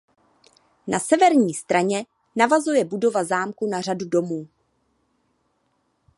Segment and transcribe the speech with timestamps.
[0.87, 2.05] Na severní straně
[2.35, 4.47] navazuje budova zámku na řadu domů.